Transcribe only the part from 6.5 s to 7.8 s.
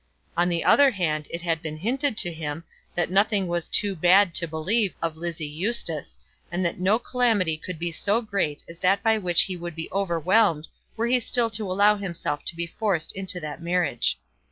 and that no calamity could